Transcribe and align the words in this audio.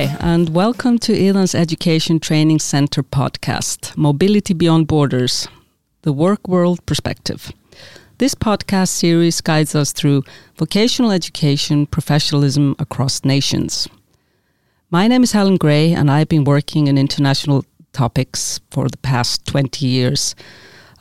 Hi, 0.00 0.16
and 0.20 0.48
welcome 0.54 0.98
to 1.00 1.12
Iðan's 1.12 1.54
Education 1.54 2.20
Training 2.20 2.58
Center 2.58 3.02
podcast, 3.02 3.94
Mobility 3.98 4.54
Beyond 4.54 4.86
Borders, 4.86 5.46
the 6.00 6.12
work 6.14 6.48
world 6.48 6.86
perspective. 6.86 7.52
This 8.16 8.34
podcast 8.34 8.88
series 8.88 9.42
guides 9.42 9.74
us 9.74 9.92
through 9.92 10.22
vocational 10.56 11.10
education 11.10 11.84
professionalism 11.84 12.76
across 12.78 13.26
nations. 13.26 13.88
My 14.88 15.06
name 15.06 15.22
is 15.22 15.32
Helen 15.32 15.58
Gray, 15.58 15.92
and 15.92 16.10
I've 16.10 16.30
been 16.30 16.44
working 16.44 16.86
in 16.86 16.96
international 16.96 17.66
topics 17.92 18.58
for 18.70 18.88
the 18.88 18.96
past 18.96 19.44
20 19.48 19.86
years, 19.86 20.34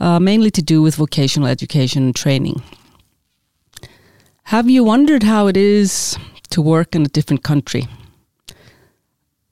uh, 0.01 0.19
mainly 0.19 0.51
to 0.51 0.61
do 0.61 0.81
with 0.81 0.97
vocational 0.97 1.47
education 1.47 2.03
and 2.03 2.15
training. 2.17 2.61
Have 4.51 4.69
you 4.69 4.83
wondered 4.83 5.23
how 5.23 5.47
it 5.47 5.55
is 5.55 6.17
to 6.49 6.61
work 6.61 6.95
in 6.95 7.03
a 7.03 7.07
different 7.07 7.43
country? 7.43 7.87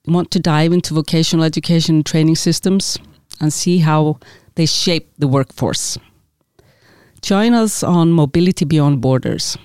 Want 0.07 0.31
to 0.31 0.39
dive 0.39 0.73
into 0.73 0.93
vocational 0.93 1.45
education 1.45 1.95
and 1.95 2.05
training 2.05 2.35
systems 2.35 2.97
and 3.39 3.53
see 3.53 3.79
how 3.79 4.20
they 4.55 4.66
shape 4.66 5.11
the 5.17 5.27
workforce. 5.27 5.97
Join 7.21 7.53
us 7.53 7.83
on 7.83 8.11
Mobility 8.11 8.66
Beyond 8.66 9.02
Borders. 9.02 9.57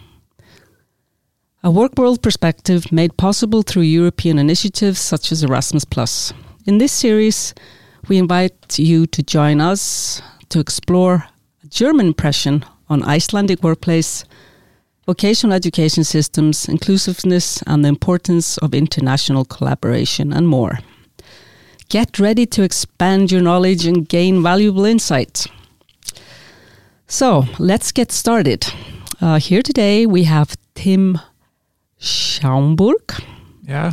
A 1.62 1.70
work 1.70 1.96
world 1.96 2.22
perspective 2.22 2.90
made 2.90 3.16
possible 3.16 3.62
through 3.62 3.82
European 3.82 4.38
initiatives 4.38 4.98
such 4.98 5.30
as 5.30 5.44
Erasmus. 5.44 6.32
In 6.66 6.78
this 6.78 6.92
series, 6.92 7.54
we 8.08 8.18
invite 8.18 8.78
you 8.78 9.06
to 9.06 9.22
join 9.22 9.60
us 9.60 10.20
to 10.48 10.58
explore 10.58 11.24
a 11.62 11.66
German 11.68 12.08
impression 12.08 12.64
on 12.88 13.04
Icelandic 13.04 13.62
workplace 13.62 14.24
vocational 15.06 15.54
education 15.54 16.04
systems, 16.04 16.68
inclusiveness, 16.68 17.62
and 17.66 17.84
the 17.84 17.88
importance 17.88 18.58
of 18.58 18.74
international 18.74 19.44
collaboration, 19.44 20.32
and 20.32 20.46
more. 20.46 20.78
Get 21.88 22.18
ready 22.18 22.46
to 22.46 22.62
expand 22.62 23.30
your 23.30 23.42
knowledge 23.42 23.84
and 23.86 24.08
gain 24.08 24.42
valuable 24.42 24.84
insights. 24.84 25.48
So 27.06 27.44
let's 27.58 27.92
get 27.92 28.12
started. 28.12 28.66
Uh, 29.20 29.38
here 29.38 29.62
today 29.62 30.06
we 30.06 30.24
have 30.24 30.56
Tim 30.74 31.18
Schaumburg. 31.98 33.22
Yeah. 33.62 33.92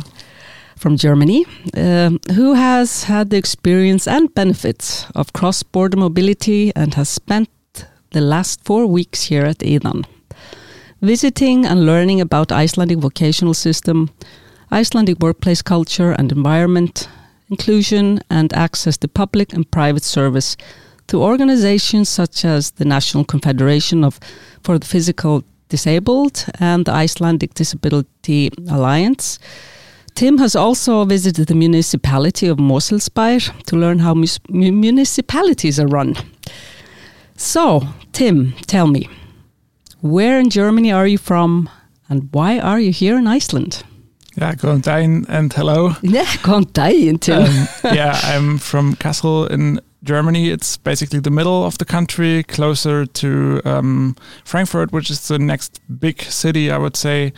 From 0.76 0.96
Germany, 0.96 1.44
uh, 1.76 2.10
who 2.34 2.54
has 2.54 3.04
had 3.04 3.28
the 3.28 3.36
experience 3.36 4.08
and 4.08 4.34
benefits 4.34 5.04
of 5.14 5.34
cross 5.34 5.62
border 5.62 5.98
mobility 5.98 6.72
and 6.74 6.94
has 6.94 7.10
spent 7.10 7.50
the 8.12 8.22
last 8.22 8.64
four 8.64 8.86
weeks 8.86 9.24
here 9.24 9.44
at 9.44 9.58
Iðan 9.58 10.06
visiting 11.00 11.66
and 11.66 11.86
learning 11.86 12.20
about 12.20 12.52
Icelandic 12.52 12.98
vocational 12.98 13.54
system, 13.54 14.10
Icelandic 14.72 15.18
workplace 15.20 15.62
culture 15.62 16.12
and 16.12 16.30
environment, 16.30 17.08
inclusion 17.50 18.20
and 18.30 18.52
access 18.52 18.96
to 18.98 19.08
public 19.08 19.52
and 19.52 19.70
private 19.70 20.04
service 20.04 20.56
through 21.08 21.22
organizations 21.22 22.08
such 22.08 22.44
as 22.44 22.70
the 22.72 22.84
National 22.84 23.24
Confederation 23.24 24.04
of 24.04 24.20
for 24.62 24.78
the 24.78 24.86
Physical 24.86 25.42
Disabled 25.68 26.46
and 26.60 26.84
the 26.84 26.92
Icelandic 26.92 27.54
Disability 27.54 28.50
Alliance. 28.68 29.38
Tim 30.14 30.38
has 30.38 30.54
also 30.54 31.04
visited 31.04 31.46
the 31.48 31.54
municipality 31.54 32.46
of 32.46 32.58
Mosfellsbær 32.58 33.64
to 33.64 33.76
learn 33.76 34.00
how 34.00 34.14
municipalities 34.48 35.80
are 35.80 35.86
run. 35.86 36.14
So, 37.36 37.82
Tim, 38.12 38.52
tell 38.66 38.86
me, 38.86 39.08
where 40.00 40.38
in 40.38 40.50
Germany 40.50 40.92
are 40.92 41.06
you 41.06 41.18
from 41.18 41.68
and 42.08 42.28
why 42.32 42.58
are 42.58 42.80
you 42.80 42.92
here 42.92 43.18
in 43.18 43.26
Iceland? 43.26 43.82
Yeah, 44.36 44.54
daginn 44.54 45.26
and 45.28 45.52
hello. 45.52 45.96
Yeah, 46.02 46.24
daginn 46.24 47.20
too. 47.20 47.32
Um, 47.32 47.94
yeah, 47.94 48.18
I'm 48.22 48.58
from 48.58 48.94
Kassel 48.96 49.50
in 49.50 49.80
Germany. 50.02 50.50
It's 50.50 50.76
basically 50.76 51.20
the 51.20 51.30
middle 51.30 51.64
of 51.64 51.78
the 51.78 51.84
country, 51.84 52.42
closer 52.44 53.06
to 53.06 53.60
um, 53.64 54.16
Frankfurt, 54.44 54.92
which 54.92 55.10
is 55.10 55.28
the 55.28 55.38
next 55.38 55.80
big 55.98 56.22
city, 56.22 56.70
I 56.70 56.78
would 56.78 56.96
say. 56.96 57.32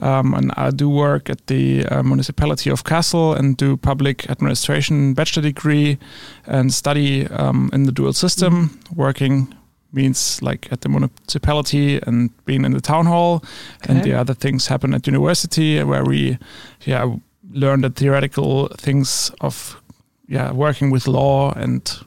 Um, 0.00 0.32
and 0.34 0.52
I 0.56 0.70
do 0.70 0.88
work 0.88 1.28
at 1.28 1.48
the 1.48 1.84
uh, 1.86 2.02
municipality 2.04 2.70
of 2.70 2.84
Kassel 2.84 3.36
and 3.36 3.56
do 3.56 3.76
public 3.76 4.30
administration 4.30 5.12
bachelor 5.12 5.42
degree 5.42 5.98
and 6.46 6.72
study 6.72 7.26
um, 7.26 7.68
in 7.72 7.82
the 7.82 7.92
dual 7.92 8.12
system, 8.12 8.54
mm 8.54 8.68
-hmm. 8.68 8.96
working 8.96 9.57
means 9.92 10.42
like 10.42 10.70
at 10.70 10.80
the 10.82 10.88
municipality 10.88 12.00
and 12.06 12.30
being 12.44 12.64
in 12.64 12.72
the 12.72 12.80
town 12.80 13.06
hall 13.06 13.42
okay. 13.82 13.92
and 13.92 14.04
the 14.04 14.12
other 14.12 14.34
things 14.34 14.66
happen 14.66 14.94
at 14.94 15.06
university 15.06 15.82
where 15.82 16.04
we 16.04 16.38
yeah 16.84 17.14
learn 17.52 17.80
the 17.80 17.90
theoretical 17.90 18.68
things 18.76 19.30
of 19.40 19.80
yeah 20.28 20.52
working 20.52 20.90
with 20.90 21.08
law 21.08 21.52
and 21.52 22.00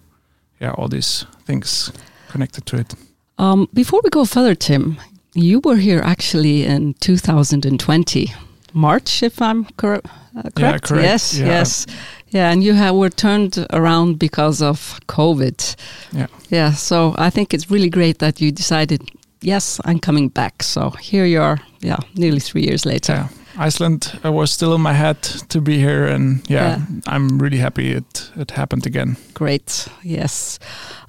yeah 0.59 0.71
all 0.71 0.87
these 0.87 1.25
things 1.45 1.91
connected 2.29 2.65
to 2.65 2.77
it 2.77 2.93
um, 3.37 3.67
before 3.73 3.99
we 4.03 4.09
go 4.09 4.25
further 4.25 4.53
tim 4.55 4.97
you 5.33 5.59
were 5.59 5.77
here 5.77 6.01
actually 6.03 6.65
in 6.65 6.93
2020 6.95 8.33
march 8.73 9.23
if 9.23 9.41
i'm 9.41 9.65
cor- 9.77 10.01
uh, 10.37 10.49
correct? 10.55 10.59
Yeah, 10.59 10.77
correct 10.79 10.91
yes 11.03 11.37
yeah. 11.37 11.45
yes 11.47 11.87
yeah, 12.31 12.51
and 12.51 12.63
you 12.63 12.73
have, 12.73 12.95
were 12.95 13.09
turned 13.09 13.65
around 13.71 14.17
because 14.19 14.61
of 14.61 14.99
COVID. 15.07 15.75
Yeah. 16.13 16.27
Yeah, 16.49 16.71
so 16.73 17.13
I 17.17 17.29
think 17.29 17.53
it's 17.53 17.69
really 17.69 17.89
great 17.89 18.19
that 18.19 18.41
you 18.41 18.51
decided, 18.51 19.01
yes, 19.41 19.79
I'm 19.85 19.99
coming 19.99 20.29
back. 20.29 20.63
So 20.63 20.89
here 20.91 21.25
you 21.25 21.41
are, 21.41 21.59
yeah, 21.81 21.99
nearly 22.15 22.39
three 22.39 22.63
years 22.63 22.85
later. 22.85 23.13
Yeah. 23.13 23.27
Iceland 23.57 24.19
uh, 24.23 24.31
was 24.31 24.51
still 24.51 24.73
in 24.73 24.81
my 24.81 24.93
head 24.93 25.21
to 25.49 25.61
be 25.61 25.77
here, 25.77 26.07
and 26.07 26.49
yeah, 26.49 26.77
yeah. 26.77 26.85
I'm 27.07 27.37
really 27.37 27.57
happy 27.57 27.91
it 27.91 28.31
it 28.37 28.51
happened 28.51 28.85
again. 28.85 29.17
Great, 29.33 29.87
yes. 30.03 30.59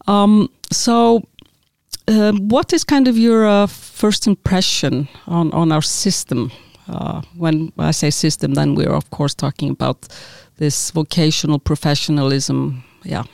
Um, 0.09 0.49
so, 0.73 1.23
uh, 2.09 2.33
what 2.33 2.73
is 2.73 2.85
kind 2.85 3.09
of 3.09 3.17
your 3.17 3.47
uh, 3.47 3.69
first 3.69 4.27
impression 4.27 5.09
on 5.27 5.53
on 5.53 5.73
our 5.73 5.83
system? 5.83 6.51
Uh, 6.89 7.23
when 7.39 7.73
I 7.79 7.93
say 7.93 8.11
system, 8.11 8.55
then 8.55 8.75
we're 8.75 8.97
of 8.97 9.09
course 9.11 9.35
talking 9.35 9.71
about 9.71 10.09
this 10.63 10.93
vocational 10.93 11.59
professionalism. 11.59 12.85
Yeah. 13.03 13.25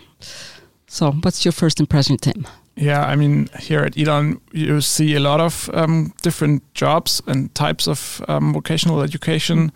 So, 0.87 1.13
what's 1.13 1.45
your 1.45 1.53
first 1.53 1.79
impression, 1.79 2.17
Tim? 2.17 2.47
Yeah, 2.75 3.05
I 3.05 3.17
mean, 3.17 3.49
here 3.59 3.81
at 3.81 3.97
Iðan, 3.97 4.41
you 4.53 4.81
see 4.81 5.15
a 5.15 5.21
lot 5.21 5.41
of 5.41 5.69
um, 5.75 6.15
different 6.23 6.63
jobs 6.73 7.21
and 7.27 7.55
types 7.55 7.87
of 7.87 8.25
um, 8.29 8.55
vocational 8.55 9.03
education. 9.03 9.73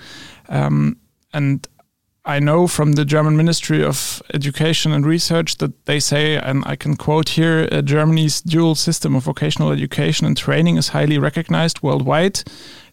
Um, 0.48 0.96
and 1.34 1.68
I 2.24 2.38
know 2.38 2.68
from 2.68 2.92
the 2.92 3.04
German 3.04 3.36
Ministry 3.36 3.84
of 3.84 4.22
Education 4.32 4.92
and 4.92 5.04
Research 5.04 5.58
that 5.58 5.72
they 5.84 6.00
say, 6.00 6.36
and 6.36 6.64
I 6.64 6.76
can 6.76 6.96
quote 6.96 7.30
here 7.30 7.69
uh, 7.70 7.82
Germany's 7.82 8.40
dual 8.40 8.76
system 8.76 9.14
of 9.14 9.24
vocational 9.24 9.72
education 9.72 10.26
and 10.26 10.36
training 10.36 10.78
is 10.78 10.88
highly 10.88 11.19
recognized 11.19 11.82
worldwide 11.82 12.44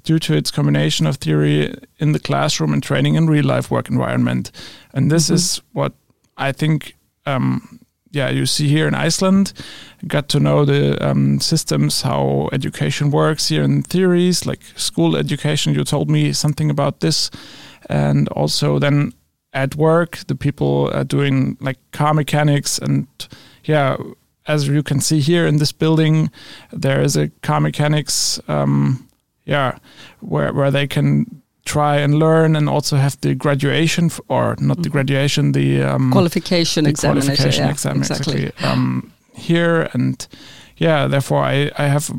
due 0.03 0.19
to 0.19 0.33
its 0.33 0.51
combination 0.51 1.05
of 1.05 1.17
theory 1.17 1.73
in 1.97 2.11
the 2.11 2.19
classroom 2.19 2.73
and 2.73 2.83
training 2.83 3.15
in 3.15 3.27
real 3.27 3.45
life 3.45 3.71
work 3.71 3.89
environment. 3.89 4.51
And 4.93 5.11
this 5.11 5.25
mm-hmm. 5.25 5.35
is 5.35 5.61
what 5.73 5.93
I 6.37 6.51
think. 6.51 6.95
Um, 7.25 7.79
yeah, 8.11 8.29
you 8.29 8.47
see 8.47 8.67
here 8.67 8.87
in 8.87 8.95
Iceland, 8.95 9.53
got 10.07 10.29
to 10.29 10.39
know 10.39 10.65
the 10.65 10.97
um, 11.07 11.39
systems, 11.39 12.01
how 12.01 12.49
education 12.51 13.11
works 13.11 13.49
here 13.49 13.61
in 13.61 13.83
theories, 13.83 14.47
like 14.47 14.63
school 14.75 15.15
education. 15.15 15.75
You 15.75 15.83
told 15.83 16.09
me 16.09 16.33
something 16.33 16.71
about 16.71 17.01
this, 17.01 17.29
and 17.87 18.27
also 18.29 18.79
then 18.79 19.13
at 19.53 19.75
work, 19.75 20.17
the 20.27 20.33
people 20.33 20.89
are 20.91 21.03
doing 21.03 21.55
like 21.59 21.77
car 21.91 22.15
mechanics 22.15 22.79
and 22.79 23.07
yeah, 23.63 23.97
as 24.47 24.67
you 24.67 24.83
can 24.83 24.99
see 24.99 25.19
here 25.19 25.45
in 25.45 25.57
this 25.57 25.71
building, 25.71 26.31
there 26.71 27.01
is 27.01 27.15
a 27.15 27.29
car 27.43 27.59
mechanics 27.61 28.39
um, 28.47 29.07
yeah, 29.49 29.77
where 30.19 30.53
where 30.53 30.71
they 30.71 30.87
can 30.87 31.41
try 31.65 31.97
and 31.97 32.13
learn 32.13 32.55
and 32.55 32.69
also 32.69 32.95
have 32.97 33.19
the 33.21 33.35
graduation 33.35 34.09
or 34.27 34.55
not 34.59 34.77
the 34.77 34.83
mm-hmm. 34.83 34.91
graduation 34.91 35.51
the 35.51 35.83
um, 35.83 36.11
qualification 36.11 36.83
the 36.83 36.89
examination 36.89 37.27
qualification 37.27 37.65
yeah, 37.65 37.71
exam 37.71 37.97
exactly, 37.97 38.43
exactly. 38.45 38.67
Um, 38.67 39.11
here 39.33 39.89
and 39.93 40.27
yeah 40.77 41.07
therefore 41.07 41.43
I 41.43 41.71
I 41.77 41.87
have 41.87 42.11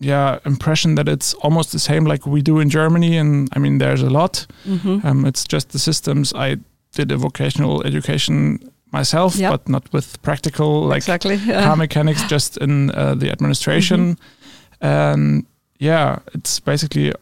yeah 0.00 0.38
impression 0.44 0.96
that 0.96 1.08
it's 1.08 1.34
almost 1.34 1.72
the 1.72 1.78
same 1.78 2.04
like 2.04 2.26
we 2.26 2.42
do 2.42 2.60
in 2.60 2.68
Germany 2.68 3.16
and 3.16 3.48
I 3.56 3.58
mean 3.58 3.78
there's 3.78 4.02
a 4.02 4.10
lot 4.10 4.46
mm 4.64 4.78
-hmm. 4.78 5.04
um, 5.04 5.26
it's 5.26 5.44
just 5.52 5.68
the 5.70 5.78
systems 5.78 6.32
I 6.32 6.56
did 6.96 7.12
a 7.12 7.16
vocational 7.16 7.84
education 7.86 8.58
myself 8.92 9.36
yep. 9.36 9.50
but 9.50 9.68
not 9.68 9.92
with 9.92 10.18
practical 10.22 10.88
like 10.88 10.96
exactly. 10.96 11.38
car 11.64 11.76
mechanics 11.76 12.22
just 12.30 12.56
in 12.56 12.90
uh, 12.90 13.18
the 13.18 13.30
administration 13.30 14.00
mm 14.00 14.16
-hmm. 14.16 15.12
and 15.12 15.46
yeah, 15.78 16.18
it's 16.34 16.60
basically 16.60 17.12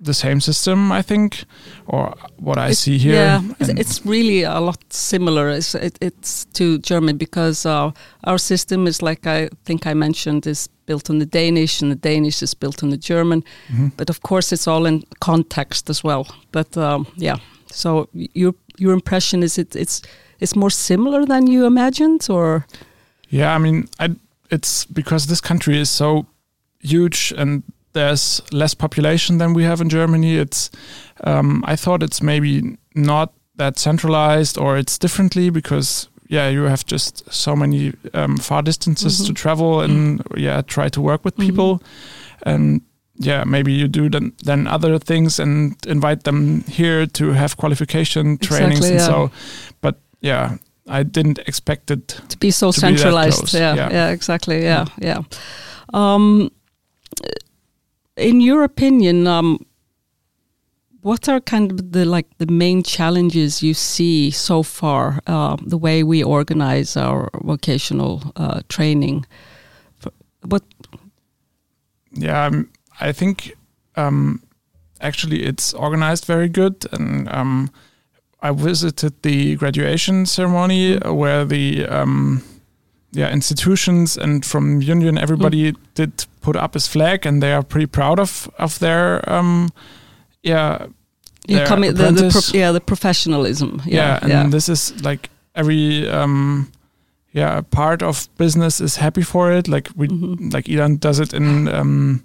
the 0.00 0.14
same 0.14 0.40
system, 0.40 0.92
I 0.92 1.02
think, 1.02 1.44
or 1.86 2.14
what 2.36 2.58
I 2.58 2.72
see 2.72 2.98
here. 2.98 3.14
Yeah, 3.14 3.42
it's, 3.58 3.68
it's, 3.68 4.06
really 4.06 4.42
a 4.42 4.60
lot 4.60 4.78
similar. 4.92 5.48
It's, 5.48 5.74
it, 5.74 5.98
it's 6.00 6.44
to 6.52 6.78
German 6.78 7.16
because 7.16 7.64
uh, 7.64 7.92
our 8.24 8.38
system 8.38 8.86
is 8.86 9.00
like 9.00 9.26
I 9.26 9.48
think 9.64 9.86
I 9.86 9.94
mentioned 9.94 10.46
is 10.46 10.68
built 10.84 11.10
on 11.10 11.18
the 11.18 11.26
Danish, 11.26 11.82
and 11.82 11.90
the 11.90 11.96
Danish 11.96 12.42
is 12.42 12.54
built 12.54 12.82
on 12.82 12.90
the 12.90 12.98
German. 12.98 13.42
Mm 13.68 13.76
-hmm. 13.76 13.90
But 13.96 14.10
of 14.10 14.20
course, 14.20 14.54
it's 14.54 14.68
all 14.68 14.86
in 14.86 15.04
context 15.18 15.90
as 15.90 16.02
well. 16.02 16.26
But 16.52 16.76
um, 16.76 17.06
yeah, 17.16 17.38
So 17.76 18.08
your 18.12 18.54
your 18.78 18.92
impression 18.92 19.42
is 19.42 19.58
it 19.58 19.76
it's 19.76 20.02
it's 20.40 20.56
more 20.56 20.70
similar 20.70 21.26
than 21.26 21.46
you 21.46 21.66
imagined, 21.66 22.26
or 22.30 22.66
yeah, 23.28 23.54
I 23.54 23.58
mean, 23.58 23.88
I, 23.98 24.14
it's 24.50 24.86
because 24.86 25.26
this 25.26 25.40
country 25.40 25.78
is 25.80 25.90
so 25.90 26.26
huge 26.80 27.34
and 27.36 27.62
there's 27.96 28.42
less 28.52 28.74
population 28.74 29.38
than 29.38 29.54
we 29.54 29.64
have 29.64 29.80
in 29.80 29.88
Germany. 29.88 30.36
It's 30.36 30.70
um, 31.24 31.64
I 31.66 31.76
thought 31.76 32.02
it's 32.02 32.22
maybe 32.22 32.76
not 32.94 33.32
that 33.56 33.78
centralized 33.78 34.58
or 34.58 34.76
it's 34.76 34.98
differently 34.98 35.50
because 35.50 36.08
yeah 36.28 36.48
you 36.48 36.64
have 36.64 36.84
just 36.84 37.32
so 37.32 37.56
many 37.56 37.94
um, 38.12 38.36
far 38.36 38.62
distances 38.62 39.18
mm 39.18 39.22
-hmm. 39.22 39.26
to 39.26 39.32
mm-hmm. 39.32 39.42
travel 39.42 39.80
and 39.80 39.92
mm 39.92 40.18
-hmm. 40.18 40.40
yeah 40.40 40.62
try 40.64 40.90
to 40.90 41.02
work 41.02 41.24
with 41.24 41.36
people 41.36 41.72
mm 41.72 41.78
-hmm. 41.78 42.54
and 42.54 42.80
yeah 43.14 43.44
maybe 43.44 43.70
you 43.70 43.88
do 43.88 44.08
then, 44.08 44.32
then 44.44 44.66
other 44.66 44.98
things 44.98 45.40
and 45.40 45.74
invite 45.86 46.22
them 46.22 46.64
here 46.68 47.06
to 47.06 47.24
have 47.32 47.48
qualification 47.56 48.38
trainings 48.38 48.78
exactly, 48.78 48.90
and 48.90 49.00
yeah. 49.00 49.28
so 49.28 49.30
but 49.80 49.94
yeah 50.20 50.52
I 51.00 51.04
didn't 51.04 51.38
expect 51.46 51.90
it 51.90 52.20
to 52.28 52.38
be 52.38 52.50
so 52.50 52.72
to 52.72 52.80
centralized. 52.80 53.52
Be 53.52 53.58
yeah, 53.58 53.76
yeah, 53.76 53.92
yeah, 53.92 54.12
exactly. 54.12 54.62
Yeah, 54.62 54.86
yeah. 55.00 55.22
Um, 55.92 56.50
in 58.16 58.40
your 58.40 58.64
opinion, 58.64 59.26
um, 59.26 59.64
what 61.02 61.28
are 61.28 61.40
kind 61.40 61.70
of 61.70 61.92
the 61.92 62.04
like 62.04 62.26
the 62.38 62.46
main 62.46 62.82
challenges 62.82 63.62
you 63.62 63.74
see 63.74 64.30
so 64.30 64.62
far? 64.62 65.20
Uh, 65.26 65.56
the 65.64 65.78
way 65.78 66.02
we 66.02 66.24
organize 66.24 66.96
our 66.96 67.30
vocational 67.44 68.32
uh, 68.36 68.60
training. 68.68 69.24
What? 70.42 70.64
Yeah, 72.12 72.46
um, 72.46 72.70
I 73.00 73.12
think 73.12 73.56
um, 73.96 74.42
actually 75.00 75.44
it's 75.44 75.74
organized 75.74 76.24
very 76.24 76.48
good, 76.48 76.86
and 76.92 77.28
um, 77.28 77.70
I 78.40 78.50
visited 78.52 79.22
the 79.22 79.56
graduation 79.56 80.26
ceremony 80.26 80.98
mm. 80.98 81.14
where 81.14 81.44
the 81.44 81.86
um, 81.86 82.42
yeah 83.16 83.32
institutions 83.32 84.16
and 84.16 84.44
from 84.44 84.80
union 84.82 85.18
everybody 85.18 85.72
mm. 85.72 85.76
did 85.94 86.26
put 86.40 86.56
up 86.56 86.74
his 86.74 86.86
flag 86.86 87.26
and 87.26 87.42
they 87.42 87.52
are 87.52 87.62
pretty 87.62 87.86
proud 87.86 88.18
of 88.18 88.48
of 88.58 88.78
their 88.78 89.28
um, 89.30 89.68
yeah 90.42 90.86
their 91.48 91.66
the, 91.66 92.10
the 92.10 92.30
pro 92.30 92.58
yeah 92.58 92.72
the 92.72 92.80
professionalism 92.80 93.82
yeah, 93.84 93.96
yeah 93.96 94.18
and 94.22 94.30
yeah. 94.30 94.48
this 94.48 94.68
is 94.68 94.92
like 95.02 95.30
every 95.54 96.08
um, 96.08 96.70
yeah 97.32 97.60
part 97.70 98.02
of 98.02 98.28
business 98.36 98.80
is 98.80 98.96
happy 98.96 99.22
for 99.22 99.52
it 99.52 99.68
like 99.68 99.90
we 99.96 100.08
mm 100.08 100.20
-hmm. 100.20 100.54
like 100.54 100.72
Iðan 100.72 100.98
does 100.98 101.18
it 101.18 101.32
in 101.32 101.68
um, 101.68 102.24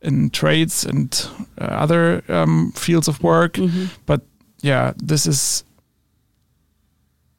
in 0.00 0.30
trades 0.30 0.86
and 0.86 1.30
uh, 1.60 1.82
other 1.82 2.22
um, 2.28 2.72
fields 2.74 3.08
of 3.08 3.20
work 3.20 3.56
mm 3.58 3.68
-hmm. 3.68 3.88
but 4.06 4.20
yeah, 4.62 4.92
this 4.96 5.26
is. 5.26 5.64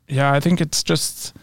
Yeah, 0.08 0.32
I 0.32 0.40
think 0.40 0.62
it's 0.62 0.84
just 0.84 1.34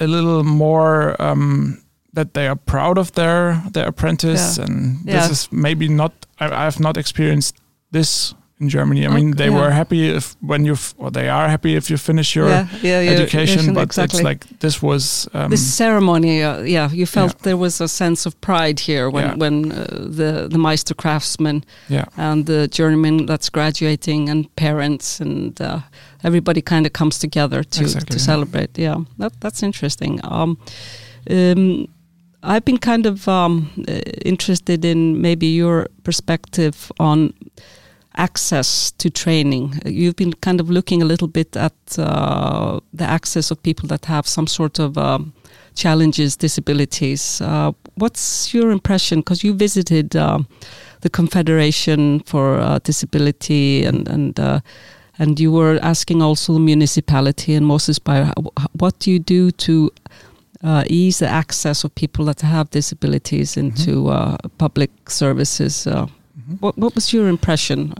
a 0.00 0.06
little 0.06 0.44
more 0.44 1.20
um, 1.22 1.82
that 2.12 2.34
they 2.34 2.46
are 2.48 2.56
proud 2.56 2.98
of 2.98 3.12
their 3.12 3.62
their 3.70 3.88
apprentice, 3.88 4.58
yeah. 4.58 4.64
and 4.64 4.98
yeah. 5.04 5.28
this 5.28 5.30
is 5.30 5.52
maybe 5.52 5.88
not. 5.88 6.12
I, 6.38 6.46
I 6.46 6.64
have 6.64 6.80
not 6.80 6.96
experienced 6.96 7.56
this 7.90 8.34
in 8.60 8.68
Germany. 8.68 9.06
I 9.06 9.08
mean, 9.08 9.36
they 9.36 9.48
yeah. 9.48 9.56
were 9.56 9.70
happy 9.70 10.10
if 10.10 10.36
when 10.40 10.64
you 10.66 10.76
or 10.98 11.10
they 11.10 11.28
are 11.28 11.48
happy 11.48 11.76
if 11.76 11.88
you 11.90 11.96
finish 11.96 12.36
your 12.36 12.48
yeah, 12.48 12.68
yeah, 12.82 13.10
education, 13.10 13.74
but 13.74 13.82
exactly. 13.82 14.18
it's 14.18 14.24
like 14.24 14.60
this 14.60 14.82
was 14.82 15.28
um, 15.32 15.50
this 15.50 15.74
ceremony. 15.74 16.42
Uh, 16.42 16.60
yeah, 16.60 16.90
you 16.90 17.06
felt 17.06 17.38
there 17.38 17.56
was 17.56 17.80
a 17.80 17.88
sense 17.88 18.26
of 18.26 18.38
pride 18.40 18.80
here 18.80 19.08
when 19.08 19.38
when 19.38 19.72
uh, 19.72 19.86
the 19.90 20.48
the 20.50 20.58
Meister 20.58 20.94
craftsman 20.94 21.64
and 22.16 22.46
the 22.46 22.68
journeyman 22.68 23.26
that's 23.26 23.48
graduating 23.48 24.28
and 24.28 24.54
parents 24.56 25.20
and 25.20 25.60
uh, 25.60 25.80
everybody 26.22 26.60
kind 26.60 26.86
of 26.86 26.92
comes 26.92 27.18
together 27.18 27.64
to 27.64 27.80
exactly, 27.80 28.14
to 28.14 28.18
celebrate. 28.18 28.78
Yeah, 28.78 29.04
that 29.18 29.32
that's 29.40 29.62
interesting. 29.62 30.20
Um, 30.22 30.58
um, 31.30 31.86
I've 32.42 32.64
been 32.64 32.78
kind 32.78 33.06
of 33.06 33.28
um, 33.28 33.70
interested 34.24 34.84
in 34.84 35.20
maybe 35.20 35.46
your 35.46 35.88
perspective 36.04 36.90
on 36.98 37.32
access 38.16 38.90
to 38.92 39.10
training. 39.10 39.80
You've 39.86 40.16
been 40.16 40.32
kind 40.32 40.60
of 40.60 40.70
looking 40.70 41.02
a 41.02 41.04
little 41.04 41.28
bit 41.28 41.56
at 41.56 41.74
uh, 41.98 42.80
the 42.92 43.04
access 43.04 43.50
of 43.50 43.62
people 43.62 43.88
that 43.88 44.06
have 44.06 44.26
some 44.26 44.46
sort 44.46 44.78
of 44.78 44.98
um, 44.98 45.32
challenges, 45.74 46.36
disabilities. 46.36 47.40
Uh, 47.40 47.72
what's 47.94 48.52
your 48.52 48.70
impression? 48.70 49.20
Because 49.20 49.44
you 49.44 49.54
visited 49.54 50.16
uh, 50.16 50.40
the 51.00 51.10
Confederation 51.10 52.20
for 52.20 52.58
uh, 52.58 52.78
Disability 52.80 53.84
and 53.84 54.08
and 54.08 54.38
uh, 54.40 54.60
and 55.18 55.38
you 55.38 55.52
were 55.52 55.78
asking 55.82 56.22
also 56.22 56.54
the 56.54 56.60
municipality 56.60 57.54
in 57.54 57.64
Mosfellsbær, 57.64 58.32
what 58.72 58.98
do 59.00 59.10
you 59.10 59.18
do 59.18 59.50
to 59.50 59.90
uh, 60.64 60.82
ease 60.86 61.18
the 61.18 61.28
access 61.28 61.84
of 61.84 61.94
people 61.94 62.24
that 62.24 62.40
have 62.40 62.70
disabilities 62.70 63.56
into 63.56 63.90
mm 63.90 64.06
-hmm. 64.06 64.36
public 64.56 64.90
services? 65.08 65.86
Mm-hmm. 65.86 66.19
What, 66.58 66.76
what 66.76 66.94
was 66.94 67.12
your 67.12 67.28
impression? 67.28 67.94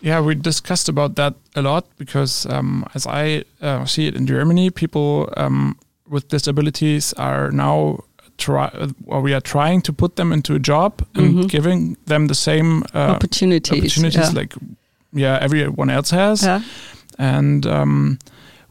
Yeah, 0.00 0.20
we 0.20 0.34
discussed 0.34 0.88
about 0.88 1.14
that 1.16 1.34
a 1.54 1.62
lot 1.62 1.86
because, 1.96 2.46
um, 2.46 2.84
as 2.94 3.06
I 3.06 3.44
uh, 3.62 3.86
see 3.86 4.06
it 4.06 4.14
in 4.14 4.26
Germany, 4.26 4.70
people 4.70 5.32
um, 5.36 5.78
with 6.08 6.28
disabilities 6.28 7.12
are 7.14 7.50
now 7.50 8.04
try, 8.36 8.70
or 9.06 9.20
we 9.20 9.32
are 9.32 9.40
trying 9.40 9.80
to 9.82 9.92
put 9.92 10.16
them 10.16 10.32
into 10.32 10.54
a 10.54 10.58
job 10.58 11.06
and 11.14 11.34
mm-hmm. 11.34 11.46
giving 11.46 11.96
them 12.06 12.26
the 12.26 12.34
same 12.34 12.82
uh, 12.94 13.16
opportunities, 13.16 13.78
opportunities 13.78 14.32
yeah. 14.32 14.40
like 14.40 14.54
yeah 15.12 15.38
everyone 15.40 15.90
else 15.90 16.10
has, 16.10 16.42
yeah. 16.42 16.60
and 17.18 17.66
um, 17.66 18.18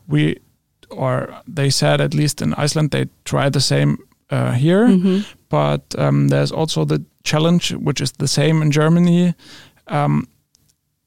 we 0.07 0.39
or 0.89 1.33
they 1.47 1.69
said 1.69 2.01
at 2.01 2.13
least 2.13 2.41
in 2.41 2.53
Iceland 2.53 2.91
they 2.91 3.07
try 3.25 3.49
the 3.49 3.61
same 3.61 3.97
uh, 4.29 4.51
here, 4.51 4.87
mm-hmm. 4.87 5.21
But 5.53 5.95
um, 5.99 6.29
there's 6.29 6.51
also 6.51 6.83
the 6.83 7.05
challenge, 7.23 7.73
which 7.73 8.01
is 8.01 8.11
the 8.13 8.27
same 8.27 8.63
in 8.63 8.71
Germany. 8.71 9.35
Um, 9.85 10.27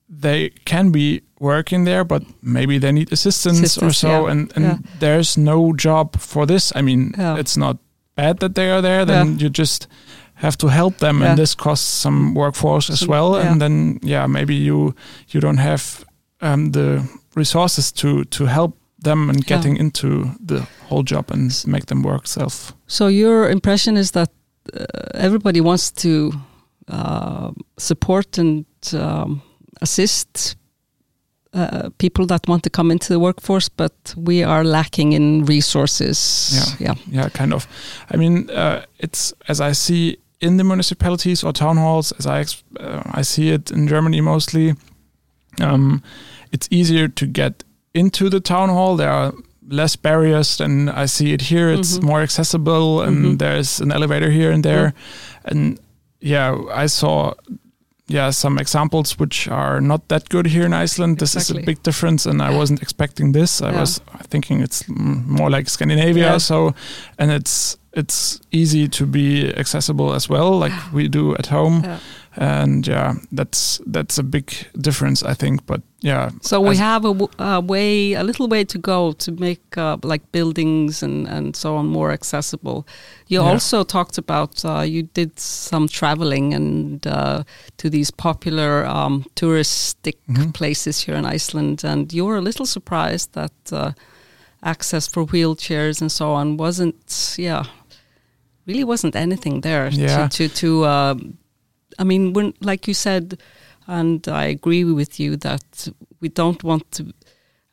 they 0.08 0.50
can 0.64 0.92
be 0.92 1.22
working 1.40 1.84
there, 1.84 2.04
but 2.04 2.22
maybe 2.42 2.78
they 2.78 2.92
need 2.92 3.12
assistance, 3.12 3.58
assistance 3.58 3.82
or 3.82 3.92
so, 3.92 4.08
yeah. 4.08 4.30
and, 4.30 4.52
and 4.56 4.64
yeah. 4.64 4.76
there's 5.00 5.36
no 5.36 5.72
job 5.72 6.16
for 6.20 6.46
this. 6.46 6.72
I 6.76 6.82
mean, 6.82 7.12
yeah. 7.18 7.40
it's 7.40 7.56
not 7.56 7.78
bad 8.14 8.38
that 8.38 8.54
they 8.54 8.70
are 8.70 8.80
there. 8.80 9.04
Then 9.04 9.40
you 9.40 9.50
just 9.50 9.88
have 10.34 10.56
to 10.58 10.68
help 10.68 10.98
them, 10.98 11.22
and 11.22 11.36
this 11.36 11.56
costs 11.56 12.02
some 12.02 12.32
workforce 12.34 12.88
as 12.92 13.08
well. 13.08 13.34
And 13.34 13.60
then, 13.60 13.98
yeah, 14.02 14.28
maybe 14.28 14.54
you 14.54 14.94
you 15.30 15.40
don't 15.40 15.58
have 15.58 16.04
um, 16.40 16.70
the 16.70 17.02
resources 17.34 17.92
to 17.92 18.24
to 18.24 18.46
help 18.46 18.76
them 18.98 19.28
and 19.28 19.44
getting 19.44 19.76
into 19.76 20.30
the 20.46 20.66
whole 20.88 21.02
job 21.02 21.30
and 21.30 21.64
make 21.66 21.86
them 21.86 22.02
work 22.02 22.26
self. 22.26 22.72
So 22.86 23.08
your 23.08 23.50
impression 23.50 23.96
is 23.96 24.10
that 24.10 24.28
everybody 25.14 25.60
wants 25.60 25.90
to 25.90 26.32
uh, 26.88 27.50
support 27.78 28.38
and 28.38 28.64
um, 28.92 29.42
assist 29.80 30.56
uh, 31.52 31.88
people 31.98 32.26
that 32.26 32.46
want 32.48 32.62
to 32.62 32.70
come 32.70 32.90
into 32.90 33.12
the 33.12 33.18
workforce, 33.18 33.68
but 33.68 34.14
we 34.16 34.42
are 34.42 34.62
lacking 34.62 35.12
in 35.12 35.44
resources. 35.46 36.76
Yeah, 36.78 36.86
yeah, 36.88 36.94
yeah 37.10 37.28
kind 37.30 37.54
of. 37.54 37.66
I 38.10 38.16
mean, 38.16 38.50
uh, 38.50 38.84
it's 38.98 39.32
as 39.48 39.60
I 39.60 39.72
see 39.72 40.18
in 40.40 40.58
the 40.58 40.64
municipalities 40.64 41.42
or 41.42 41.52
town 41.52 41.76
halls, 41.76 42.12
as 42.18 42.26
I 42.26 42.44
uh, 42.78 43.02
I 43.06 43.22
see 43.22 43.50
it 43.50 43.70
in 43.70 43.88
Germany 43.88 44.20
mostly. 44.20 44.74
Um, 45.60 46.02
it's 46.52 46.68
easier 46.70 47.08
to 47.08 47.26
get 47.26 47.64
into 47.94 48.28
the 48.28 48.40
town 48.40 48.68
hall. 48.68 48.96
There 48.96 49.10
are 49.10 49.32
less 49.68 49.96
barriers 49.96 50.56
than 50.56 50.88
I 50.88 51.06
see 51.06 51.32
it 51.32 51.42
here. 51.42 51.70
It's 51.70 51.98
mm-hmm. 51.98 52.06
more 52.06 52.22
accessible, 52.22 53.02
and 53.02 53.16
mm-hmm. 53.16 53.36
there's 53.36 53.80
an 53.80 53.92
elevator 53.92 54.30
here 54.30 54.50
and 54.50 54.64
there. 54.64 54.94
And 55.44 55.78
yeah, 56.20 56.56
I 56.72 56.86
saw 56.86 57.34
yeah 58.08 58.30
some 58.30 58.58
examples 58.58 59.18
which 59.18 59.48
are 59.48 59.80
not 59.80 60.08
that 60.08 60.28
good 60.28 60.46
here 60.46 60.64
in 60.64 60.72
Iceland. 60.72 61.18
This 61.18 61.34
exactly. 61.34 61.62
is 61.62 61.62
a 61.62 61.66
big 61.66 61.82
difference, 61.82 62.26
and 62.26 62.40
I 62.40 62.56
wasn't 62.56 62.82
expecting 62.82 63.32
this. 63.32 63.62
I 63.62 63.72
yeah. 63.72 63.80
was 63.80 64.00
thinking 64.28 64.60
it's 64.60 64.84
more 64.88 65.50
like 65.50 65.68
Scandinavia. 65.68 66.32
Yeah. 66.32 66.38
So, 66.38 66.74
and 67.18 67.30
it's 67.30 67.76
it's 67.92 68.40
easy 68.52 68.88
to 68.88 69.06
be 69.06 69.52
accessible 69.56 70.14
as 70.14 70.28
well, 70.28 70.58
like 70.58 70.72
we 70.92 71.08
do 71.08 71.34
at 71.36 71.46
home. 71.46 71.82
And 72.38 72.86
yeah 72.86 73.14
that's 73.32 73.80
that's 73.86 74.18
a 74.18 74.22
big 74.22 74.52
difference 74.78 75.22
i 75.22 75.32
think 75.32 75.64
but 75.64 75.80
yeah 76.00 76.30
so 76.42 76.60
we 76.60 76.76
have 76.76 77.06
a, 77.06 77.28
a, 77.38 77.60
way 77.60 78.12
a 78.12 78.22
little 78.22 78.46
way 78.46 78.62
to 78.64 78.78
go 78.78 79.12
to 79.12 79.32
make 79.32 79.78
uh, 79.78 79.96
like 80.02 80.30
buildings 80.32 81.02
and 81.02 81.26
and 81.26 81.56
so 81.56 81.76
on 81.76 81.86
more 81.86 82.12
accessible 82.12 82.86
you 83.28 83.40
yeah. 83.40 83.52
also 83.52 83.84
talked 83.84 84.18
about 84.18 84.64
uh, 84.64 84.80
you 84.80 85.04
did 85.14 85.40
some 85.40 85.88
traveling 85.88 86.52
and 86.52 87.06
uh, 87.06 87.42
to 87.78 87.88
these 87.88 88.10
popular 88.10 88.84
um, 88.84 89.24
touristic 89.34 90.16
mm 90.28 90.34
-hmm. 90.36 90.52
places 90.52 91.06
here 91.06 91.18
in 91.18 91.34
iceland 91.34 91.84
and 91.84 92.12
you 92.12 92.26
were 92.26 92.38
a 92.38 92.42
little 92.42 92.66
surprised 92.66 93.32
that 93.32 93.72
uh, 93.72 93.92
access 94.60 95.08
for 95.08 95.24
wheelchairs 95.26 96.02
and 96.02 96.12
so 96.12 96.34
on 96.34 96.56
wasn't 96.56 97.34
yeah 97.38 97.64
really 98.66 98.84
wasn't 98.84 99.16
anything 99.16 99.62
there 99.62 99.88
yeah. 99.92 100.28
to 100.28 100.48
to, 100.48 100.54
to 100.54 100.84
um, 100.84 101.38
I 101.98 102.04
mean, 102.04 102.32
when 102.32 102.52
like 102.60 102.86
you 102.88 102.94
said, 102.94 103.38
and 103.86 104.26
I 104.28 104.44
agree 104.46 104.84
with 104.84 105.20
you 105.20 105.36
that 105.38 105.88
we 106.20 106.28
don't 106.28 106.62
want 106.64 106.90
to, 106.92 107.04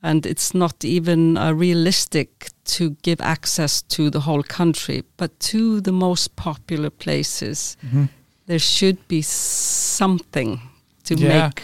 and 0.01 0.25
it's 0.25 0.53
not 0.53 0.83
even 0.85 1.37
uh, 1.37 1.51
realistic 1.53 2.49
to 2.65 2.91
give 3.03 3.21
access 3.21 3.81
to 3.81 4.09
the 4.09 4.19
whole 4.21 4.43
country, 4.43 5.03
but 5.17 5.39
to 5.51 5.81
the 5.81 5.91
most 5.91 6.35
popular 6.35 6.89
places, 6.89 7.77
Mhm. 7.83 8.09
there 8.47 8.59
should 8.59 8.97
be 9.07 9.21
something 9.21 10.59
to 11.03 11.15
Yeah. 11.15 11.27
make. 11.47 11.63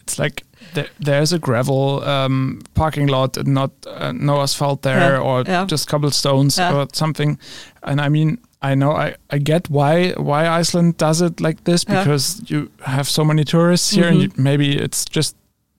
It's 0.00 0.18
like 0.18 0.44
there, 0.74 0.88
there's 1.04 1.32
a 1.32 1.38
gravel 1.38 2.02
um, 2.04 2.60
parking 2.74 3.08
lot 3.10 3.36
and 3.36 3.48
not 3.48 3.70
uh, 3.86 4.12
no 4.12 4.40
asphalt 4.40 4.82
there 4.82 5.14
Yeah, 5.14 5.20
or 5.22 5.44
yeah. 5.46 5.66
just 5.70 5.88
cobblestones 5.88 6.58
or 6.58 6.86
something. 6.92 7.38
And 7.82 8.00
I 8.00 8.08
mean, 8.08 8.38
I 8.62 8.74
know 8.74 8.92
I, 8.92 9.14
I 9.30 9.38
get 9.38 9.70
why 9.70 10.12
why 10.16 10.60
Iceland 10.60 10.96
does 10.98 11.20
it 11.22 11.40
like 11.40 11.62
this 11.64 11.84
Yeah. 11.88 12.02
because 12.04 12.42
you 12.50 12.68
have 12.80 13.04
so 13.08 13.24
many 13.24 13.44
tourists 13.44 13.90
here 13.94 14.08
and 14.08 14.16
Mhm. 14.18 14.22
you, 14.22 14.30
maybe 14.36 14.76
it's 14.84 15.04
just 15.16 15.36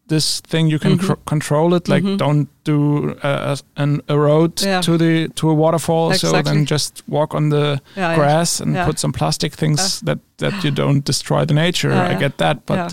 this 0.08 0.42
thing 0.42 0.72
you 0.72 0.80
can 0.80 0.98
Mhm. 0.98 1.16
control 1.26 1.74
it 1.76 1.88
like 1.88 2.04
Mhm. 2.06 2.18
don't 2.18 2.48
do 2.64 3.16
uh, 3.24 3.56
an, 3.78 4.02
a 4.08 4.16
road 4.18 4.62
Yeah. 4.62 4.82
to 4.82 4.98
the 4.98 5.28
to 5.36 5.50
a 5.50 5.54
waterfall 5.54 6.14
so 6.14 6.42
then 6.42 6.66
just 6.66 7.04
walk 7.08 7.34
on 7.36 7.50
the 7.50 7.80
Yeah, 7.98 8.16
grass 8.16 8.62
and 8.62 8.76
put 8.86 9.00
some 9.00 9.12
plastic 9.14 9.54
things 9.56 10.00
that 10.06 10.20
that 10.38 10.64
you 10.64 10.72
don't 10.82 11.06
destroy 11.06 11.46
the 11.46 11.54
nature 11.54 11.92
i 11.94 12.16
get 12.20 12.38
that 12.38 12.66
but 12.66 12.76
yeah. 12.78 12.90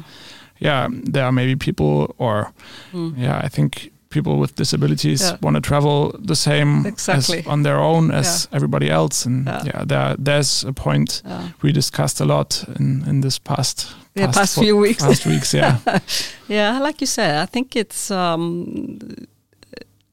yeah, 0.58 0.88
there 1.12 1.24
are 1.24 1.32
maybe 1.32 1.54
people, 1.56 2.14
or 2.18 2.50
Mm. 2.94 3.14
yeah, 3.18 3.44
I 3.44 3.48
think 3.48 3.90
people 4.08 4.38
with 4.40 4.54
disabilities 4.54 5.20
Yeah. 5.20 5.36
want 5.42 5.54
to 5.56 5.60
travel 5.60 6.12
the 6.28 6.34
same 6.36 6.86
Exactly. 6.86 7.38
as 7.40 7.46
on 7.46 7.62
their 7.62 7.78
own 7.78 8.10
as 8.10 8.48
everybody 8.52 8.90
else, 8.90 9.26
and 9.28 9.46
Yeah. 9.46 9.62
yeah, 9.64 9.84
there 9.86 10.16
there's 10.24 10.64
a 10.64 10.72
point 10.72 11.22
Yeah. 11.24 11.48
we 11.62 11.72
discussed 11.72 12.20
a 12.20 12.24
lot 12.24 12.64
in 12.78 13.04
in 13.08 13.20
this 13.22 13.38
past 13.38 13.86
Yeah, 14.14 14.32
past 14.32 14.54
fo- 14.54 14.62
few 14.62 14.76
weeks. 14.80 15.02
past 15.02 15.26
weeks, 15.26 15.52
yeah, 15.54 15.78
Yeah, 16.48 16.86
like 16.86 17.00
you 17.00 17.06
said, 17.06 17.42
I 17.42 17.46
think 17.46 17.76
it's. 17.76 18.10
Um, 18.10 18.98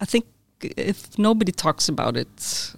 I 0.01 0.05
think 0.05 0.25
if 0.77 1.17
nobody 1.17 1.51
talks 1.51 1.89
about 1.89 2.17
it, 2.17 2.73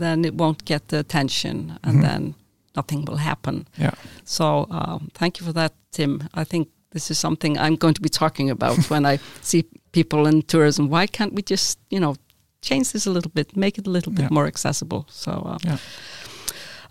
then 0.00 0.24
it 0.24 0.34
won't 0.34 0.64
get 0.64 0.88
the 0.88 0.98
attention, 0.98 1.78
and 1.82 1.96
Mhm. 1.98 2.02
then 2.02 2.34
nothing 2.76 3.04
will 3.04 3.18
happen. 3.18 3.66
Yeah. 3.78 3.94
So 4.24 4.66
um, 4.70 5.08
thank 5.14 5.40
you 5.40 5.46
for 5.46 5.52
that, 5.52 5.72
Tim. 5.92 6.20
I 6.40 6.44
think 6.44 6.68
this 6.94 7.10
is 7.10 7.18
something 7.18 7.58
I'm 7.58 7.76
going 7.76 7.94
to 7.94 8.00
be 8.00 8.08
talking 8.08 8.50
about 8.50 8.76
when 8.90 9.04
I 9.04 9.18
see 9.42 9.64
people 9.92 10.26
in 10.26 10.42
tourism. 10.42 10.88
Why 10.88 11.06
can't 11.06 11.34
we 11.34 11.42
just, 11.42 11.78
you 11.90 12.00
know, 12.00 12.14
change 12.62 12.92
this 12.92 13.06
a 13.06 13.10
little 13.10 13.30
bit, 13.34 13.56
make 13.56 13.78
it 13.78 13.86
a 13.86 13.90
little 13.90 14.12
bit 14.12 14.22
Yeah. 14.22 14.34
more 14.34 14.46
accessible? 14.46 15.04
So. 15.10 15.30
Uh, 15.30 15.58
Yeah. 15.64 15.78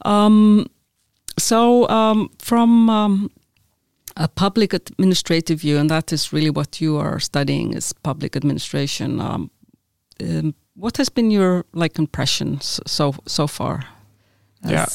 Um, 0.06 0.66
so 1.40 1.88
um, 1.90 2.30
from 2.40 2.90
um, 2.90 3.30
a 4.18 4.28
public 4.28 4.74
administrative 4.74 5.62
view, 5.62 5.78
and 5.80 5.90
that 5.90 6.12
is 6.14 6.32
really 6.34 6.50
what 6.52 6.80
you 6.82 6.98
are 6.98 7.20
studying 7.20 7.74
is 7.74 7.94
public 8.04 8.36
administration. 8.36 9.20
Um, 9.20 9.50
um, 10.22 10.54
what 10.76 10.98
has 10.98 11.10
been 11.10 11.32
your 11.32 11.66
like 11.74 11.98
impressions 12.00 12.80
so 12.86 13.16
so 13.28 13.48
far? 13.48 13.86
Yeah. 14.66 14.86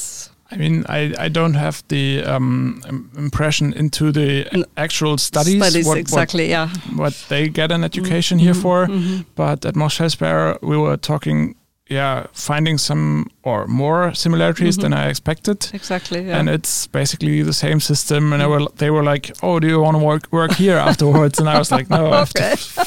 I 0.51 0.57
mean, 0.57 0.83
I, 0.89 1.13
I 1.25 1.29
don't 1.29 1.53
have 1.55 1.83
the 1.89 2.23
um, 2.25 2.81
impression 3.17 3.73
into 3.73 4.11
the 4.11 4.45
actual 4.77 5.17
studies, 5.17 5.57
studies 5.61 5.85
what, 5.85 5.97
exactly. 5.97 6.49
yeah. 6.49 6.69
what 6.95 6.97
what 7.09 7.25
they 7.29 7.49
get 7.49 7.71
an 7.71 7.83
education 7.83 8.39
here 8.39 8.53
Mhm, 8.55 8.61
for, 8.61 8.87
mhm. 8.87 9.25
but 9.35 9.65
at 9.65 9.75
Mosfellsbær 9.75 10.57
we 10.61 10.75
were 10.77 10.97
talking, 10.97 11.55
yeah, 11.91 12.25
finding 12.33 12.77
some 12.79 13.25
or 13.43 13.67
more 13.67 14.11
similarities 14.13 14.77
Mhm. 14.77 14.81
than 14.81 14.93
I 14.93 15.09
expected. 15.09 15.69
Exactly. 15.73 16.19
Yeah. 16.27 16.39
and 16.39 16.49
it's 16.49 16.87
basically 16.91 17.43
the 17.43 17.53
same 17.53 17.79
system. 17.79 18.33
And 18.33 18.41
I 18.43 18.45
Mm. 18.45 18.49
were, 18.51 18.67
they 18.77 18.89
were 18.89 19.03
like, 19.13 19.31
"Oh, 19.43 19.59
do 19.59 19.67
you 19.67 19.79
want 19.83 19.97
to 19.97 20.03
work 20.05 20.27
work 20.31 20.53
here 20.53 20.77
afterwards?" 20.89 21.39
And 21.39 21.49
I 21.49 21.57
was 21.57 21.71
like, 21.71 21.89
"No, 21.89 22.11
I 22.13 22.17
have 22.19 22.33
to 22.33 22.43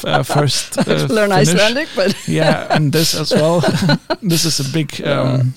uh, 0.07 0.23
first 0.23 0.77
uh, 0.87 1.07
Learn 1.09 1.29
finish." 1.31 1.49
Icelandic, 1.49 1.87
but 1.95 2.15
Yeah, 2.27 2.75
and 2.75 2.91
this 2.93 3.15
as 3.15 3.31
well. 3.33 3.61
this 4.29 4.45
is 4.45 4.59
a 4.59 4.63
big, 4.73 4.89
um, 5.07 5.53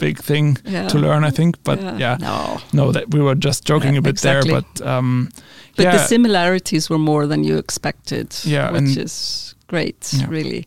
big 0.00 0.18
thing 0.18 0.58
yeah. 0.64 0.88
to 0.88 0.98
learn, 0.98 1.24
I 1.24 1.30
think. 1.30 1.56
But 1.64 1.78
yeah, 1.98 2.16
no. 2.20 2.58
no, 2.72 2.92
that 2.92 3.04
we 3.14 3.20
were 3.20 3.34
just 3.44 3.68
joking 3.68 3.92
Yeah, 3.94 4.00
a 4.00 4.02
bit 4.02 4.10
exactly. 4.10 4.50
there. 4.52 4.62
But 4.62 4.86
um, 4.86 5.28
But 5.76 5.84
yeah, 5.84 5.92
the 5.92 6.06
similarities 6.06 6.90
were 6.90 6.98
more 6.98 7.26
than 7.26 7.44
you 7.44 7.58
expected, 7.58 8.34
Yeah, 8.44 8.72
which 8.72 8.96
is 8.96 9.54
great, 9.68 10.12
Yeah. 10.12 10.26
really. 10.30 10.66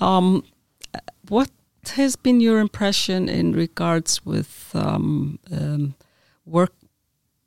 Um, 0.00 0.42
what 1.28 1.50
has 1.96 2.16
been 2.16 2.40
your 2.40 2.60
impression 2.60 3.28
in 3.28 3.52
regards 3.52 4.20
with 4.24 4.70
um, 4.74 5.38
um, 5.50 5.94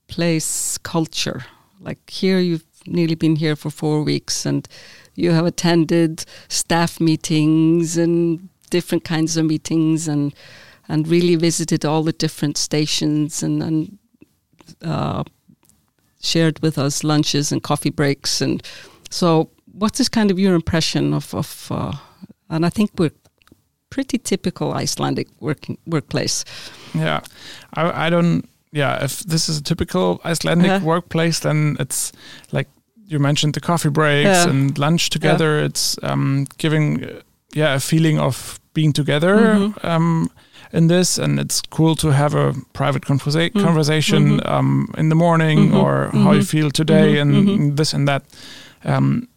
workplace 0.07 0.77
culture? 0.79 1.45
Like 1.79 2.09
here, 2.09 2.39
you've 2.39 2.65
nearly 2.87 3.15
been 3.15 3.35
here 3.35 3.55
for 3.55 3.69
four 3.71 4.03
weeks, 4.03 4.45
and 4.45 4.67
you 5.15 5.31
have 5.31 5.45
attended 5.45 6.25
staff 6.47 6.99
meetings 6.99 7.97
and 7.97 8.49
different 8.69 9.03
kinds 9.03 9.37
of 9.37 9.45
meetings, 9.45 10.07
and 10.07 10.33
and 10.87 11.07
really 11.07 11.35
visited 11.35 11.85
all 11.85 12.03
the 12.03 12.13
different 12.13 12.57
stations 12.57 13.43
and 13.43 13.63
and 13.63 13.97
uh, 14.81 15.23
shared 16.21 16.59
with 16.61 16.77
us 16.77 17.03
lunches 17.03 17.51
and 17.51 17.61
coffee 17.63 17.91
breaks. 17.91 18.41
And 18.41 18.61
so, 19.09 19.49
what 19.73 19.93
is 19.93 19.97
this 19.97 20.09
kind 20.09 20.31
of 20.31 20.39
your 20.39 20.55
impression 20.55 21.13
of, 21.13 21.33
of 21.33 21.67
uh, 21.71 21.93
and 22.49 22.65
I 22.65 22.69
think 22.69 22.91
we're 22.97 23.11
pretty 23.89 24.17
typical 24.17 24.73
Icelandic 24.73 25.27
working 25.39 25.77
workplace. 25.85 26.43
yeah, 26.93 27.21
I, 27.73 28.07
I 28.07 28.09
don't. 28.09 28.43
Yeah, 28.71 29.03
if 29.05 29.19
this 29.19 29.47
is 29.49 29.57
a 29.57 29.63
typical 29.63 30.19
Icelandic 30.25 30.71
Uh-huh. 30.71 30.85
workplace, 30.85 31.39
then 31.39 31.77
it's 31.79 32.11
like 32.51 32.67
you 33.07 33.19
mentioned 33.19 33.53
the 33.53 33.61
coffee 33.61 33.89
breaks 33.91 34.25
Yeah. 34.27 34.49
and 34.49 34.77
lunch 34.77 35.09
together. 35.09 35.63
It's 35.63 35.95
um, 36.03 36.45
giving, 36.57 37.05
yeah, 37.53 37.75
a 37.75 37.79
feeling 37.79 38.19
of 38.19 38.59
being 38.73 38.93
together 38.93 39.35
Mhm. 39.37 39.83
um, 39.83 40.29
in 40.73 40.87
this, 40.87 41.17
and 41.17 41.39
it's 41.39 41.61
cool 41.69 41.95
to 41.95 42.07
have 42.11 42.33
a 42.35 42.53
private 42.73 43.03
conversa- 43.05 43.51
Mm. 43.53 43.63
conversation 43.63 44.39
Mhm. 44.39 44.49
um, 44.51 44.87
in 44.97 45.09
the 45.09 45.15
morning 45.15 45.69
Mhm. 45.71 45.83
or 45.83 46.09
how 46.13 46.31
you 46.33 46.41
Mhm. 46.41 46.47
feel 46.49 46.71
today 46.71 47.15
Mhm. 47.15 47.21
and 47.21 47.77
this 47.77 47.93
and 47.93 48.07
that. 48.07 48.23
Um, 48.83 49.27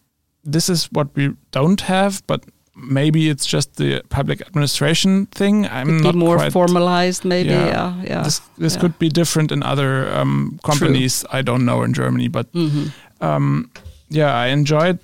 this 0.44 0.68
is 0.68 0.88
what 0.92 1.08
we 1.16 1.30
don't 1.52 1.80
have, 1.82 2.22
but 2.26 2.44
maybe 2.90 3.18
it's 3.30 3.46
just 3.52 3.76
the 3.76 4.00
public 4.08 4.40
administration 4.40 5.26
thing. 5.34 5.66
I'm 5.66 5.86
Could 5.86 6.02
not 6.04 6.12
be 6.14 6.18
more 6.18 6.36
quite 6.36 6.52
formalized, 6.52 7.24
maybe. 7.24 7.50
Yeah. 7.50 7.66
Yeah, 7.68 7.92
yeah. 8.06 8.22
this 8.24 8.40
this 8.58 8.74
Yeah. 8.74 8.80
could 8.80 8.98
be 8.98 9.08
different 9.08 9.50
in 9.52 9.62
other 9.62 10.06
um, 10.20 10.58
companies. 10.62 11.24
I 11.32 11.42
don't 11.42 11.64
know 11.64 11.84
in 11.84 11.92
Germany, 11.92 12.28
but 12.28 12.46
Mhm. 12.52 12.90
um, 13.20 13.70
yeah, 14.10 14.32
I 14.44 14.52
enjoyed 14.52 14.98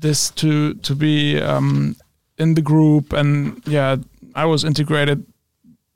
this 0.00 0.30
to 0.30 0.74
to 0.82 0.94
be 0.94 1.40
um, 1.42 1.94
in 2.38 2.54
the 2.54 2.62
group, 2.62 3.12
and 3.12 3.60
yeah, 3.66 3.96
I 4.34 4.44
was 4.44 4.64
integrated 4.64 5.24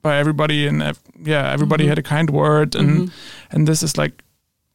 by 0.01 0.17
everybody, 0.17 0.67
and 0.67 0.81
yeah, 1.23 1.51
everybody 1.53 1.83
Mhm. 1.85 1.89
had 1.89 1.99
a 1.99 2.03
kind 2.03 2.29
word, 2.29 2.75
and 2.75 2.89
Mhm. 2.89 3.11
and 3.51 3.67
this 3.67 3.83
is 3.83 3.97
like 3.97 4.23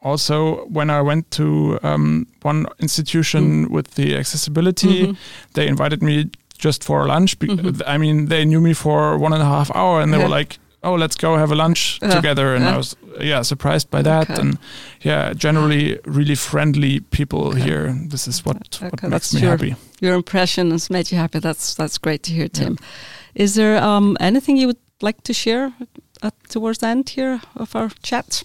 also 0.03 0.67
when 0.73 0.91
I 0.91 1.01
went 1.03 1.31
to 1.33 1.79
um, 1.83 2.27
one 2.43 2.67
institution 2.79 3.71
with 3.71 3.95
the 3.95 4.17
accessibility, 4.17 5.07
Mhm. 5.07 5.17
they 5.55 5.67
invited 5.69 6.03
me 6.03 6.27
just 6.59 6.85
for 6.85 7.07
lunch. 7.07 7.39
Be- 7.39 7.49
Mhm. 7.49 7.83
I 7.87 7.99
mean, 7.99 8.27
they 8.29 8.45
knew 8.45 8.61
me 8.61 8.75
for 8.75 9.19
one 9.19 9.33
and 9.33 9.43
a 9.43 9.47
half 9.47 9.71
hour, 9.75 10.01
and 10.01 10.13
they 10.13 10.19
Yeah. 10.19 10.29
were 10.29 10.37
like, 10.39 10.59
"Oh, 10.83 10.95
let's 10.95 11.17
go 11.17 11.37
have 11.37 11.53
a 11.53 11.55
lunch 11.57 11.99
Yeah. 12.03 12.15
together." 12.15 12.55
And 12.55 12.65
Yeah. 12.65 12.75
I 12.75 12.77
was, 12.77 12.97
yeah, 13.21 13.43
surprised 13.43 13.91
by 13.91 14.03
that. 14.03 14.31
Okay. 14.31 14.41
And 14.41 14.59
yeah, 15.03 15.35
generally 15.35 15.99
really 16.07 16.35
friendly 16.37 17.01
people 17.11 17.49
Okay. 17.49 17.61
here. 17.63 17.95
This 18.11 18.29
is 18.29 18.45
what 18.45 18.57
Okay, 18.57 18.89
what 18.91 19.01
that's 19.11 19.33
makes 19.33 19.35
me 19.35 19.41
your- 19.41 19.51
happy. 19.51 19.75
Your 20.01 20.15
impression 20.15 20.71
has 20.71 20.89
made 20.91 21.11
you 21.13 21.19
happy. 21.19 21.41
That's 21.41 21.75
that's 21.75 21.99
great 21.99 22.23
to 22.25 22.33
hear, 22.33 22.49
Tim. 22.49 22.77
Is 23.35 23.55
there 23.55 23.83
um, 23.83 24.17
anything 24.21 24.57
you 24.57 24.67
would 24.69 24.79
like 25.03 25.23
to 25.23 25.33
share 25.33 25.73
at, 26.23 26.35
towards 26.49 26.79
the 26.79 26.87
end 26.87 27.09
here 27.11 27.41
of 27.55 27.75
our 27.77 27.91
chat? 28.03 28.43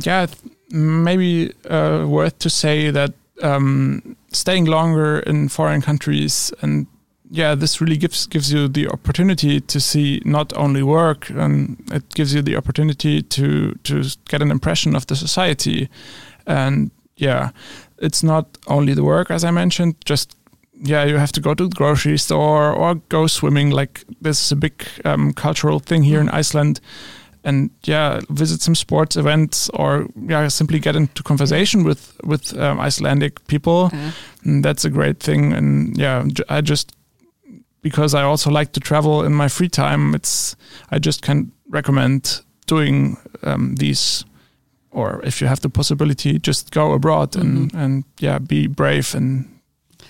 Yeah, 0.00 0.26
maybe 0.70 1.52
uh, 1.68 2.06
worth 2.08 2.38
to 2.38 2.50
say 2.50 2.90
that 2.90 3.12
um, 3.42 4.16
staying 4.32 4.66
longer 4.66 5.18
in 5.20 5.48
foreign 5.48 5.82
countries 5.82 6.52
and 6.62 6.86
yeah, 7.34 7.54
this 7.54 7.80
really 7.80 7.96
gives 7.96 8.26
gives 8.26 8.52
you 8.52 8.68
the 8.68 8.88
opportunity 8.88 9.58
to 9.58 9.80
see 9.80 10.20
not 10.24 10.52
only 10.54 10.82
work, 10.82 11.30
and 11.30 11.82
it 11.90 12.10
gives 12.10 12.34
you 12.34 12.42
the 12.42 12.56
opportunity 12.56 13.22
to 13.22 13.72
to 13.84 14.04
get 14.28 14.42
an 14.42 14.50
impression 14.50 14.94
of 14.94 15.06
the 15.06 15.16
society, 15.16 15.88
and 16.46 16.90
yeah, 17.16 17.50
it's 17.96 18.22
not 18.22 18.58
only 18.66 18.92
the 18.92 19.02
work 19.02 19.30
as 19.30 19.44
I 19.44 19.50
mentioned. 19.50 19.94
Just 20.04 20.36
yeah, 20.74 21.04
you 21.04 21.16
have 21.18 21.32
to 21.32 21.40
go 21.40 21.54
to 21.54 21.68
the 21.68 21.74
grocery 21.76 22.18
store 22.18 22.72
or 22.72 22.94
go 23.08 23.26
swimming. 23.26 23.70
Like 23.70 24.04
this 24.20 24.40
is 24.44 24.52
a 24.52 24.56
big 24.56 24.84
um, 25.04 25.32
cultural 25.32 25.78
thing 25.80 26.02
here 26.02 26.20
in 26.20 26.28
Iceland 26.28 26.80
and 27.44 27.70
yeah, 27.84 28.20
visit 28.30 28.60
some 28.62 28.74
sports 28.76 29.16
events 29.16 29.68
or 29.74 30.06
yeah, 30.28 30.48
simply 30.48 30.78
get 30.78 30.94
into 30.96 31.22
conversation 31.22 31.84
with 31.84 32.12
with 32.24 32.56
um, 32.58 32.78
Icelandic 32.80 33.46
people. 33.46 33.90
And 34.44 34.64
that's 34.64 34.84
a 34.84 34.90
great 34.90 35.18
thing. 35.20 35.52
And 35.52 35.96
yeah, 35.98 36.24
I 36.48 36.60
just 36.60 36.92
because 37.82 38.14
I 38.14 38.22
also 38.22 38.50
like 38.50 38.72
to 38.72 38.80
travel 38.80 39.24
in 39.24 39.32
my 39.34 39.48
free 39.48 39.68
time. 39.68 40.14
It's 40.14 40.56
I 40.90 40.98
just 40.98 41.22
can 41.22 41.50
recommend 41.68 42.42
doing 42.66 43.16
um, 43.42 43.74
these 43.76 44.24
or 44.90 45.20
if 45.24 45.40
you 45.40 45.48
have 45.48 45.60
the 45.60 45.68
possibility, 45.70 46.38
just 46.38 46.70
go 46.70 46.92
abroad 46.92 47.36
and 47.36 47.70
Mm-hmm. 47.72 47.78
and 47.78 48.04
yeah, 48.20 48.38
be 48.38 48.68
brave 48.68 49.14
and 49.16 49.48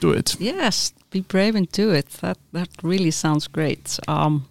do 0.02 0.18
it. 0.18 0.36
Yes, 0.40 0.92
be 1.10 1.20
brave 1.20 1.56
and 1.56 1.68
do 1.72 1.90
it. 1.90 2.08
That 2.20 2.38
that 2.52 2.68
really 2.82 3.10
sounds 3.10 3.48
great. 3.48 3.98
Um, 4.08 4.44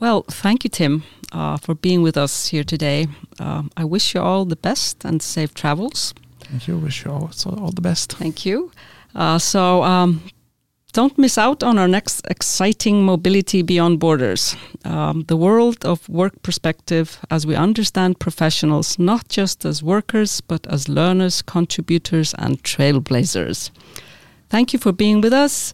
well, 0.00 0.22
thank 0.42 0.64
you, 0.64 0.70
Tim, 0.70 1.02
uh, 1.32 1.58
for 1.58 1.74
being 1.74 2.02
with 2.02 2.16
us 2.16 2.50
here 2.50 2.64
today. 2.64 3.06
Um, 3.38 3.70
I 3.76 3.84
wish 3.84 4.14
you 4.14 4.22
all 4.22 4.46
the 4.46 4.56
best 4.56 5.04
and 5.04 5.22
safe 5.22 5.52
travels. 5.54 6.14
Thank 6.40 6.68
you. 6.68 6.78
Wish 6.78 7.04
you 7.04 7.12
all, 7.12 7.30
so 7.32 7.50
all 7.50 7.72
the 7.72 7.82
best. 7.82 8.12
Thank 8.18 8.46
you. 8.46 8.70
Uh, 9.14 9.38
so 9.38 9.82
um, 9.82 10.20
don't 10.92 11.18
miss 11.18 11.38
out 11.38 11.62
on 11.62 11.78
our 11.78 11.88
next 11.88 12.26
exciting 12.30 13.04
Mobility 13.04 13.62
Beyond 13.62 13.98
Borders, 13.98 14.56
um, 14.84 15.24
the 15.26 15.36
world 15.36 15.84
of 15.84 16.08
work 16.08 16.42
perspective 16.42 17.18
as 17.30 17.46
we 17.46 17.54
understand 17.54 18.18
professionals 18.18 18.98
not 18.98 19.28
just 19.28 19.64
as 19.64 19.82
workers, 19.82 20.40
but 20.40 20.66
as 20.66 20.88
learners, 20.88 21.42
contributors, 21.42 22.34
and 22.38 22.62
trailblazers. 22.62 23.70
Thank 24.50 24.72
you 24.72 24.78
for 24.78 24.92
being 24.92 25.20
with 25.20 25.32
us. 25.32 25.72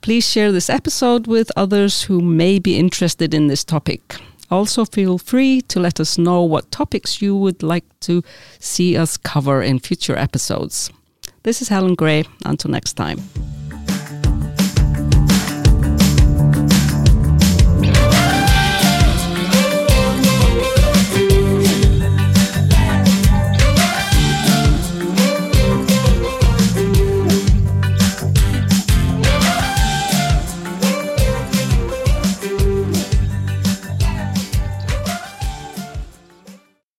Please 0.00 0.28
share 0.28 0.52
this 0.52 0.70
episode 0.70 1.26
with 1.26 1.50
others 1.56 2.04
who 2.04 2.20
may 2.20 2.58
be 2.58 2.78
interested 2.78 3.34
in 3.34 3.48
this 3.48 3.64
topic. 3.64 4.16
Also, 4.50 4.84
feel 4.84 5.18
free 5.18 5.60
to 5.62 5.80
let 5.80 5.98
us 5.98 6.16
know 6.16 6.42
what 6.42 6.70
topics 6.70 7.20
you 7.20 7.36
would 7.36 7.62
like 7.62 7.84
to 8.00 8.22
see 8.58 8.96
us 8.96 9.16
cover 9.16 9.60
in 9.62 9.78
future 9.78 10.16
episodes. 10.16 10.90
This 11.42 11.60
is 11.60 11.68
Helen 11.68 11.94
Gray. 11.94 12.24
Until 12.44 12.70
next 12.70 12.94
time. 12.94 13.18